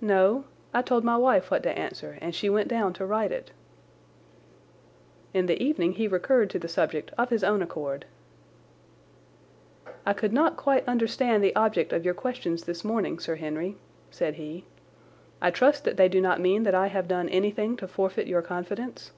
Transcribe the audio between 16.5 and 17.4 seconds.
that I have done